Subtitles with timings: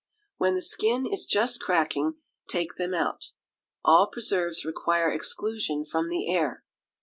[0.37, 2.15] When the skin is just cracking,
[2.47, 3.33] take them out.
[3.85, 6.63] All preserves require exclusion from the air.